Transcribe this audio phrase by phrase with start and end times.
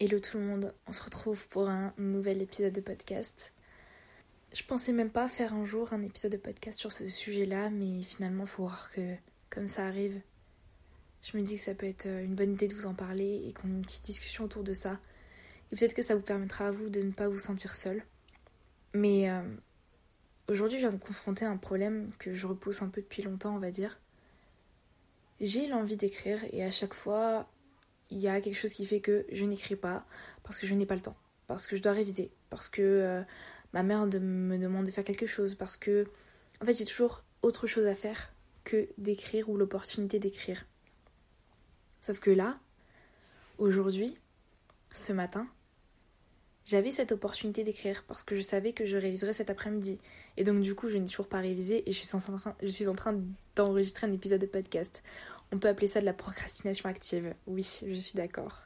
[0.00, 3.52] Hello tout le monde, on se retrouve pour un nouvel épisode de podcast.
[4.52, 8.02] Je pensais même pas faire un jour un épisode de podcast sur ce sujet-là, mais
[8.04, 9.16] finalement, faut voir que
[9.50, 10.20] comme ça arrive,
[11.22, 13.42] je me dis que ça peut être euh, une bonne idée de vous en parler
[13.44, 15.00] et qu'on ait une petite discussion autour de ça.
[15.72, 18.04] Et peut-être que ça vous permettra à vous de ne pas vous sentir seul.
[18.94, 19.42] Mais euh,
[20.46, 23.58] aujourd'hui, je viens de confronter un problème que je repousse un peu depuis longtemps, on
[23.58, 23.98] va dire.
[25.40, 27.48] J'ai l'envie d'écrire et à chaque fois,
[28.10, 30.06] il y a quelque chose qui fait que je n'écris pas
[30.42, 33.22] parce que je n'ai pas le temps, parce que je dois réviser, parce que euh,
[33.72, 36.06] ma mère me demande de faire quelque chose, parce que
[36.62, 38.32] en fait j'ai toujours autre chose à faire
[38.64, 40.66] que d'écrire ou l'opportunité d'écrire.
[42.00, 42.58] Sauf que là,
[43.58, 44.16] aujourd'hui,
[44.92, 45.48] ce matin,
[46.64, 49.98] j'avais cette opportunité d'écrire parce que je savais que je réviserais cet après-midi.
[50.36, 52.68] Et donc du coup, je n'ai toujours pas révisé et je suis en train, je
[52.68, 53.18] suis en train
[53.56, 55.02] d'enregistrer un épisode de podcast.
[55.52, 57.34] On peut appeler ça de la procrastination active.
[57.46, 58.64] Oui, je suis d'accord.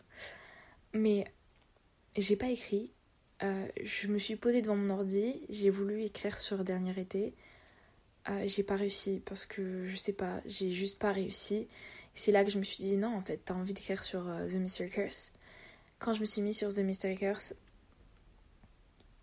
[0.92, 1.24] Mais
[2.16, 2.92] j'ai pas écrit.
[3.42, 5.42] Euh, je me suis posée devant mon ordi.
[5.48, 7.34] J'ai voulu écrire sur dernier été.
[8.28, 11.66] Euh, j'ai pas réussi parce que je sais pas, j'ai juste pas réussi.
[12.14, 14.46] C'est là que je me suis dit non, en fait, t'as envie d'écrire sur euh,
[14.46, 15.32] The Mystery Curse.
[15.98, 17.54] Quand je me suis mis sur The Mystery Curse,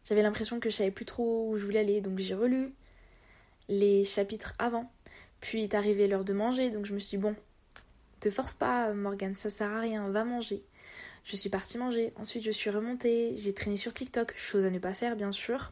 [0.04, 2.74] j'avais l'impression que je savais plus trop où je voulais aller, donc j'ai relu
[3.68, 4.92] les chapitres avant.
[5.40, 7.36] Puis est arrivé l'heure de manger, donc je me suis dit bon,
[8.20, 10.64] te force pas, Morgane, ça sert à rien, va manger.
[11.24, 14.80] Je suis partie manger, ensuite je suis remontée, j'ai traîné sur TikTok, chose à ne
[14.80, 15.72] pas faire bien sûr.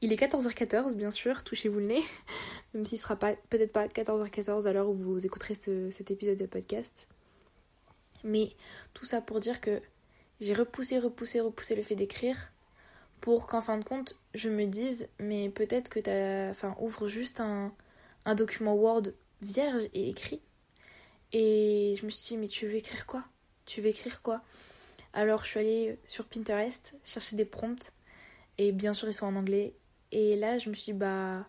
[0.00, 2.02] Il est 14h14 bien sûr, touchez-vous le nez,
[2.74, 7.06] même s'il sera peut-être pas 14h14 à l'heure où vous écouterez cet épisode de podcast.
[8.24, 8.48] Mais
[8.94, 9.80] tout ça pour dire que
[10.40, 12.50] j'ai repoussé, repoussé, repoussé le fait d'écrire
[13.20, 16.50] pour qu'en fin de compte je me dise mais peut-être que t'as.
[16.50, 17.72] Enfin ouvre juste un
[18.34, 19.02] document Word
[19.42, 20.40] vierge et écrit
[21.32, 23.24] et je me suis dit, mais tu veux écrire quoi?
[23.66, 24.42] Tu veux écrire quoi?
[25.12, 27.92] Alors je suis allée sur Pinterest chercher des prompts.
[28.58, 29.74] Et bien sûr, ils sont en anglais.
[30.10, 31.48] Et là, je me suis dit, bah.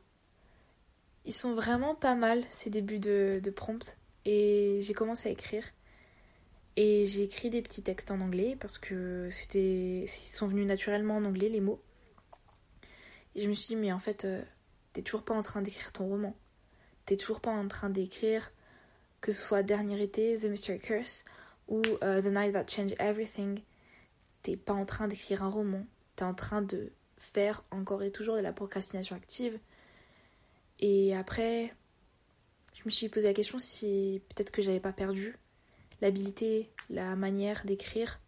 [1.25, 3.97] Ils sont vraiment pas mal, ces débuts de, de prompts.
[4.25, 5.63] Et j'ai commencé à écrire.
[6.75, 10.03] Et j'ai écrit des petits textes en anglais parce que c'était.
[10.03, 11.81] Ils sont venus naturellement en anglais, les mots.
[13.35, 14.43] Et je me suis dit, mais en fait, euh,
[14.93, 16.35] t'es toujours pas en train d'écrire ton roman.
[17.05, 18.51] T'es toujours pas en train d'écrire
[19.21, 21.25] que ce soit Dernier été, The Mystery Curse
[21.67, 23.59] ou euh, The Night That Changed Everything,
[24.43, 25.85] t'es pas en train d'écrire un roman,
[26.15, 29.59] t'es en train de faire encore et toujours de la procrastination active.
[30.79, 31.73] Et après,
[32.73, 35.35] je me suis posé la question si peut-être que j'avais pas perdu
[36.01, 38.19] l'habilité, la manière d'écrire,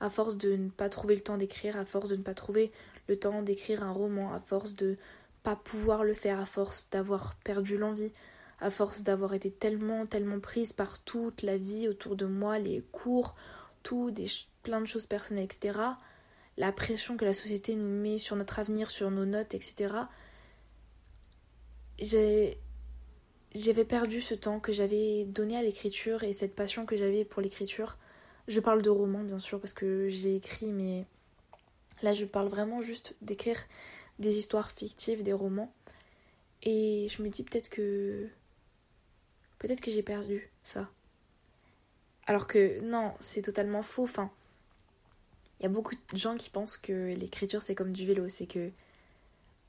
[0.00, 2.70] à force de ne pas trouver le temps d'écrire, à force de ne pas trouver
[3.08, 4.96] le temps d'écrire un roman, à force de
[5.42, 8.12] pas pouvoir le faire, à force d'avoir perdu l'envie,
[8.60, 12.82] à force d'avoir été tellement, tellement prise par toute la vie autour de moi, les
[12.92, 13.34] cours,
[13.82, 14.26] tout, des,
[14.62, 15.78] plein de choses personnelles, etc.
[16.56, 19.94] La pression que la société nous met sur notre avenir, sur nos notes, etc.
[22.00, 27.42] J'avais perdu ce temps que j'avais donné à l'écriture et cette passion que j'avais pour
[27.42, 27.96] l'écriture.
[28.48, 31.06] Je parle de romans bien sûr parce que j'ai écrit mais
[32.02, 33.58] là je parle vraiment juste d'écrire
[34.18, 35.72] des histoires fictives, des romans.
[36.62, 38.28] Et je me dis peut-être que
[39.58, 40.88] peut-être que j'ai perdu ça.
[42.26, 44.04] Alors que non, c'est totalement faux.
[44.04, 44.30] Enfin,
[45.58, 48.46] il y a beaucoup de gens qui pensent que l'écriture c'est comme du vélo, c'est
[48.46, 48.70] que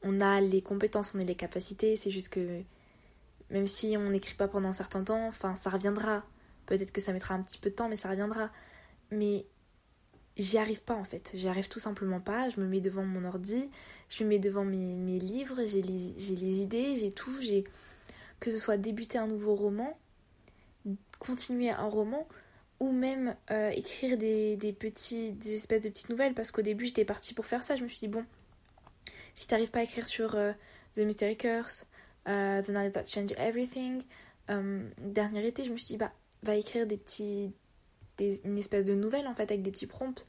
[0.04, 2.62] on a les compétences, on a les capacités, c'est juste que
[3.50, 6.24] même si on n'écrit pas pendant un certain temps, enfin ça reviendra.
[6.66, 8.52] Peut-être que ça mettra un petit peu de temps, mais ça reviendra.
[9.12, 9.46] Mais
[10.38, 11.32] j'y arrive pas en fait.
[11.34, 12.50] J'y arrive tout simplement pas.
[12.50, 13.70] Je me mets devant mon ordi,
[14.08, 17.64] je me mets devant mes, livres, j'ai les, les idées, j'ai tout, j'ai
[18.40, 19.98] que ce soit débuter un nouveau roman,
[21.20, 22.28] continuer un roman,
[22.80, 27.06] ou même euh, écrire des, petits, des espèces de petites nouvelles, parce qu'au début j'étais
[27.06, 28.26] partie pour faire ça, je me suis dit, bon,
[29.36, 30.54] si t'arrives pas à écrire sur euh,
[30.96, 31.86] The Mystery Curse,
[32.28, 34.02] euh, The Night That Changed Everything,
[34.98, 36.12] dernier été, je me suis dit, bah,
[36.42, 37.52] va écrire des petits,
[38.18, 40.26] des, une espèce de nouvelle en fait, avec des petits prompts.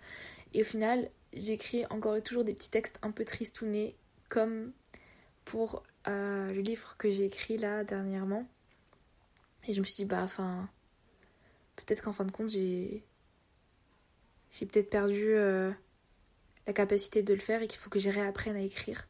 [0.52, 3.96] Et au final, j'écris encore et toujours des petits textes un peu tristounés,
[4.28, 4.72] comme
[5.44, 8.48] pour euh, le livre que j'ai écrit là dernièrement.
[9.66, 10.68] Et je me suis dit, bah, enfin,
[11.76, 13.04] peut-être qu'en fin de compte, j'ai.
[14.50, 15.70] J'ai peut-être perdu euh,
[16.66, 19.06] la capacité de le faire et qu'il faut que j'y réapprenne à écrire.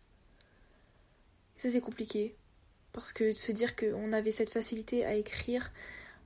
[1.57, 2.37] Ça, c'est compliqué.
[2.93, 5.73] Parce que de se dire qu'on avait cette facilité à écrire,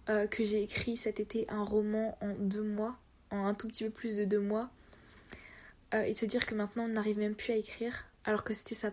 [0.08, 2.98] euh, que j'ai écrit cet été un roman en deux mois,
[3.30, 4.70] en un tout petit peu plus de deux mois,
[5.92, 8.74] et de se dire que maintenant on n'arrive même plus à écrire, alors que c'était
[8.74, 8.90] sa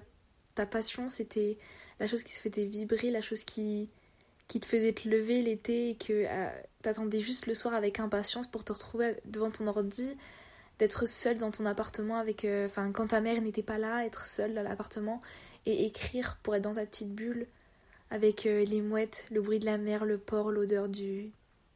[0.55, 1.57] ta passion, c'était
[1.99, 3.87] la chose qui se faisait vibrer, la chose qui,
[4.51, 6.49] qui te faisait te lever l'été et que euh,
[6.81, 10.17] t'attendais juste le soir avec impatience pour te retrouver devant ton ordi,
[10.77, 14.25] d'être seule dans ton appartement avec euh, enfin quand ta mère n'était pas là être
[14.25, 15.21] seule dans l'appartement
[15.65, 17.47] et écrire pour être dans ta petite bulle
[18.09, 21.31] avec euh, les mouettes le bruit de la mer le port l'odeur du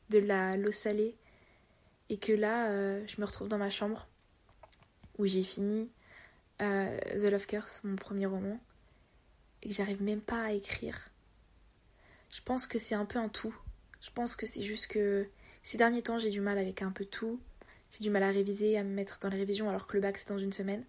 [0.10, 1.16] de la l'eau salée.
[2.10, 2.70] Et que là
[3.08, 4.10] je me retrouve dans ma chambre
[5.18, 5.90] où j'ai fini
[6.60, 8.60] The Love Curse mon premier roman
[9.62, 11.10] et que j'arrive même pas à écrire
[12.32, 13.56] je pense que c'est un peu un tout
[14.02, 15.28] je pense que c'est juste que
[15.64, 17.40] ces derniers temps j'ai du mal avec un peu tout
[17.92, 20.18] j'ai du mal à réviser, à me mettre dans les révisions alors que le bac
[20.18, 20.84] c'est dans une semaine.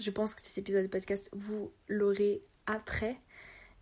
[0.00, 3.16] Je pense que cet épisode de podcast, vous l'aurez après.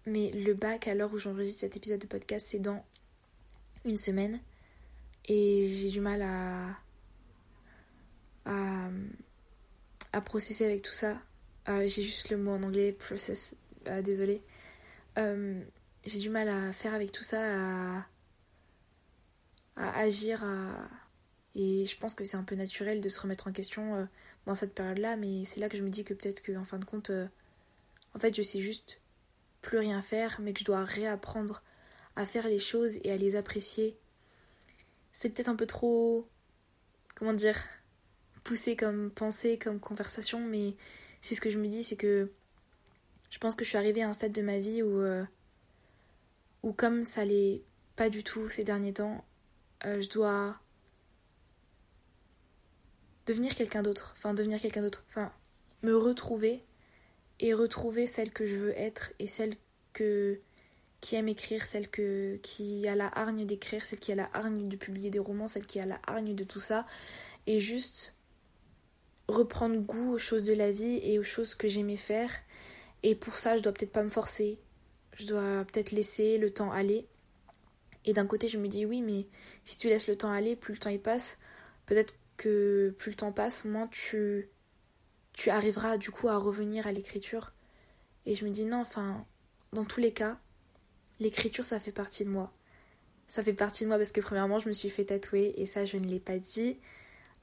[0.07, 2.85] Mais le bac, à l'heure où j'enregistre cet épisode de podcast, c'est dans
[3.85, 4.41] une semaine.
[5.27, 6.77] Et j'ai du mal à,
[8.45, 8.91] à,
[10.13, 11.21] à processer avec tout ça.
[11.69, 13.55] Euh, j'ai juste le mot en anglais, process,
[13.87, 14.43] euh, désolé.
[15.19, 15.63] Euh,
[16.05, 18.01] j'ai du mal à faire avec tout ça,
[19.77, 20.89] à, agir, à,
[21.55, 24.09] et je pense que c'est un peu naturel de se remettre en question
[24.47, 26.85] dans cette période-là, mais c'est là que je me dis que peut-être qu'en fin de
[26.85, 27.11] compte,
[28.15, 29.01] en fait, je sais juste
[29.63, 31.63] plus rien faire, mais que je dois réapprendre
[32.17, 33.97] à faire les choses et à les apprécier.
[35.13, 36.29] C'est peut-être un peu trop,
[37.15, 37.57] comment dire,
[38.77, 40.75] comme pensée, comme conversation, mais
[41.21, 42.31] c'est ce que je me dis, c'est que
[43.31, 45.25] je pense que je suis arrivée à un stade de ma vie où, euh,
[46.63, 47.63] où comme ça l'est
[47.97, 49.25] pas du tout ces derniers temps,
[49.85, 50.59] je dois
[53.27, 55.33] devenir quelqu'un d'autre, enfin devenir quelqu'un d'autre, enfin
[55.83, 56.63] me retrouver
[57.39, 59.55] et retrouver celle que je veux être et celle
[59.93, 60.41] que
[61.01, 64.69] qui aime écrire, celle que qui a la hargne d'écrire, celle qui a la hargne
[64.69, 66.87] de publier des romans, celle qui a la hargne de tout ça.
[67.47, 68.15] Et juste
[69.31, 72.31] reprendre goût aux choses de la vie et aux choses que j'aimais faire
[73.03, 74.59] et pour ça, je dois peut-être pas me forcer.
[75.15, 77.07] Je dois peut-être laisser le temps aller.
[78.05, 79.27] Et d'un côté, je me dis oui, mais
[79.65, 81.39] si tu laisses le temps aller, plus le temps y passe,
[81.87, 84.49] peut-être que plus le temps passe, moins tu,
[85.33, 87.53] tu arriveras du coup à revenir à l'écriture.
[88.27, 89.27] Et je me dis non, enfin,
[89.73, 90.39] dans tous les cas,
[91.19, 92.53] l'écriture ça fait partie de moi.
[93.29, 95.85] Ça fait partie de moi parce que premièrement je me suis fait tatouer et ça
[95.85, 96.79] je ne l'ai pas dit.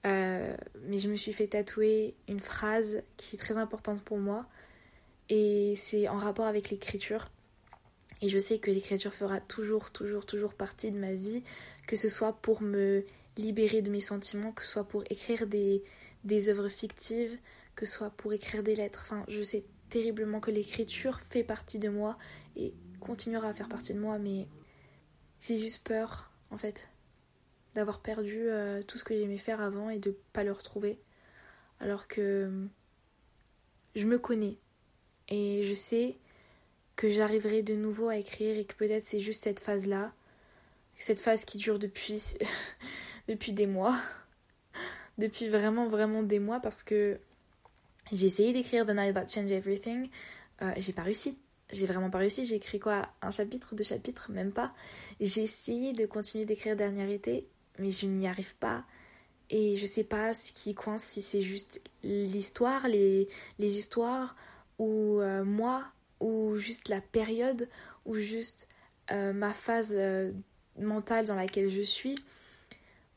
[0.05, 4.45] Euh, mais je me suis fait tatouer une phrase qui est très importante pour moi
[5.29, 7.29] et c'est en rapport avec l'écriture.
[8.21, 11.43] Et je sais que l'écriture fera toujours, toujours, toujours partie de ma vie,
[11.87, 13.05] que ce soit pour me
[13.37, 15.83] libérer de mes sentiments, que ce soit pour écrire des,
[16.23, 17.37] des œuvres fictives,
[17.75, 19.01] que ce soit pour écrire des lettres.
[19.03, 22.17] Enfin, je sais terriblement que l'écriture fait partie de moi
[22.55, 24.47] et continuera à faire partie de moi, mais
[25.39, 26.89] j'ai juste peur, en fait,
[27.77, 30.97] d'avoir perdu euh, tout ce que j'aimais faire avant et de pas le retrouver.
[31.79, 32.67] Alors que
[33.95, 34.57] je me connais
[35.29, 36.17] et je sais
[36.95, 40.11] que j'arriverai de nouveau à écrire et que peut-être c'est juste cette phase-là,
[40.95, 42.33] cette phase qui dure depuis
[43.27, 43.95] depuis des mois.
[45.19, 47.19] depuis vraiment, vraiment des mois parce que
[48.11, 50.09] j'ai essayé d'écrire The Night That Changed Everything.
[50.63, 51.37] Euh, j'ai pas réussi.
[51.71, 52.43] J'ai vraiment pas réussi.
[52.43, 53.07] J'ai écrit quoi?
[53.21, 54.31] Un chapitre, deux chapitres?
[54.31, 54.73] Même pas.
[55.19, 57.47] J'ai essayé de continuer d'écrire Dernier été,
[57.79, 58.85] mais je n'y arrive pas.
[59.49, 63.27] Et je sais pas ce qui coince, si c'est juste l'histoire, les,
[63.59, 64.35] les histoires,
[64.77, 65.85] ou euh, moi,
[66.19, 67.69] ou juste la période,
[68.05, 68.67] ou juste
[69.11, 69.95] euh, ma phase
[70.77, 72.17] mentale dans laquelle je suis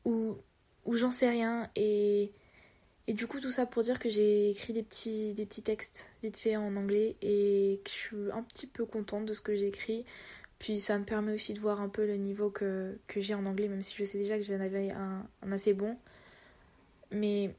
[0.05, 0.37] ou,
[0.85, 1.69] ou j'en sais rien.
[1.77, 2.33] Et,
[3.07, 6.09] et du coup, tout ça pour dire que j'ai écrit des petits, des petits textes
[6.23, 9.55] vite fait en anglais et que je suis un petit peu contente de ce que
[9.55, 10.05] j'ai écrit.
[10.61, 13.45] Puis ça me permet aussi de voir un peu le niveau que, que j'ai en
[13.47, 15.99] anglais, même si je sais déjà que j'en avais un, assez bon.
[17.11, 17.53] Mais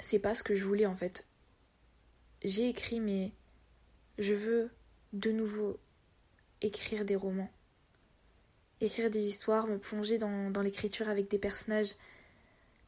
[0.00, 1.26] c'est pas ce que je voulais en fait.
[2.42, 3.32] J'ai écrit, mais
[4.18, 4.70] je veux
[5.12, 5.78] de nouveau
[6.62, 7.50] écrire des romans
[8.80, 11.94] écrire des histoires, me plonger dans, l'écriture avec des personnages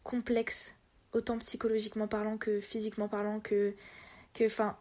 [0.03, 0.75] complexes,
[1.13, 3.75] autant psychologiquement parlant que physiquement parlant, que.
[4.35, 4.77] que enfin.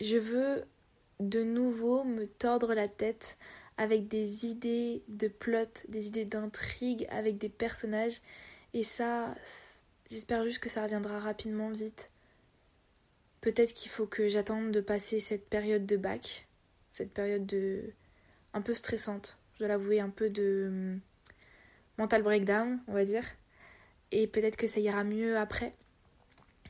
[0.00, 0.64] Je veux
[1.20, 3.36] de nouveau me tordre la tête
[3.76, 8.20] avec des idées de plot, des idées d'intrigue, avec des personnages.
[8.72, 9.34] Et ça,
[10.10, 12.10] j'espère juste que ça reviendra rapidement, vite.
[13.40, 16.46] Peut-être qu'il faut que j'attende de passer cette période de bac,
[16.90, 17.92] cette période de
[18.52, 21.00] un peu stressante je dois l'avouer, un peu de hum,
[21.98, 23.24] mental breakdown, on va dire.
[24.10, 25.72] Et peut-être que ça ira mieux après.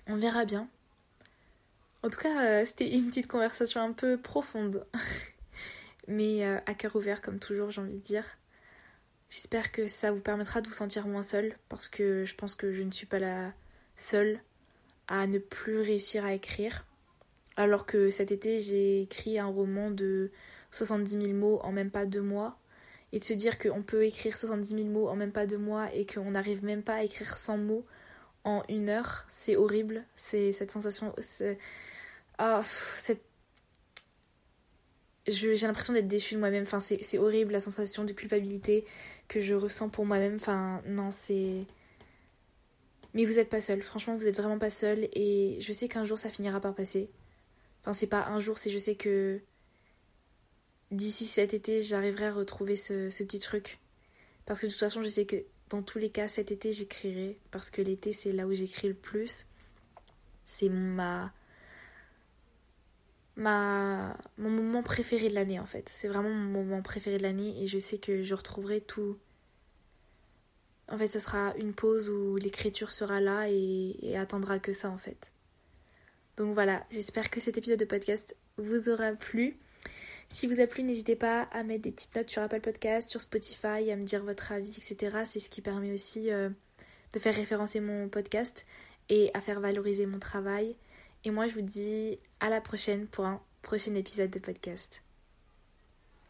[0.07, 0.69] On verra bien.
[2.05, 4.87] En tout cas, euh, c'était une petite conversation un peu profonde.
[6.07, 8.27] Mais euh, à cœur ouvert, comme toujours, j'ai envie de dire.
[9.31, 12.75] J'espère que ça vous permettra de vous sentir moins seul, parce que je pense que
[12.75, 13.55] je ne suis pas la
[13.97, 14.39] seule
[15.09, 16.85] à ne plus réussir à écrire.
[17.57, 20.31] Alors que cet été, j'ai écrit un roman de
[20.73, 22.59] 70 000 mots en même pas deux mois.
[23.13, 25.91] et de se dire qu'on peut écrire 70 000 mots en même pas deux mois
[25.95, 27.87] et qu'on n'arrive même pas à écrire 100 mots
[28.45, 30.05] en une heure, c'est horrible.
[30.17, 31.15] C'est cette sensation.
[32.41, 32.61] Oh,
[32.97, 33.23] cette...
[35.27, 36.65] J'ai l'impression d'être déchue de moi-même.
[36.65, 38.85] Enfin, c'est horrible la sensation de culpabilité
[39.27, 40.37] que je ressens pour moi-même.
[40.37, 41.65] Enfin, non, c'est.
[43.15, 43.81] Mais vous n'êtes pas seul.
[43.81, 45.09] Franchement, vous n'êtes vraiment pas seul.
[45.13, 47.09] Et je sais qu'un jour, ça finira par passer.
[47.81, 49.41] Enfin, c'est pas un jour, c'est je sais que
[50.91, 53.79] d'ici cet été, j'arriverai à retrouver ce, ce, petit truc.
[54.47, 55.37] Parce que de toute façon, je sais que
[55.71, 57.39] dans tous les cas, cet été, j'écrirai.
[57.51, 59.47] Parce que l'été, c'est là où j'écris le plus.
[60.47, 61.33] C'est ma.
[63.37, 65.91] Ma, mon moment préféré de l'année en fait.
[65.95, 69.19] C'est vraiment mon moment préféré de l'année et je sais que je retrouverai tout.
[70.89, 74.91] En fait, ce sera une pause où l'écriture sera là et, et attendra que ça
[74.91, 75.33] en fait.
[76.37, 79.57] Donc voilà, j'espère que cet épisode de podcast vous aura plu.
[80.29, 83.21] Si vous a plu, n'hésitez pas à mettre des petites notes sur Apple Podcast, sur
[83.21, 85.19] Spotify, à me dire votre avis, etc.
[85.25, 86.51] C'est ce qui permet aussi euh,
[87.13, 88.67] de faire référencer mon podcast
[89.09, 90.77] et à faire valoriser mon travail.
[91.25, 95.04] Et moi, je vous dis à la prochaine pour un prochain épisode de podcast.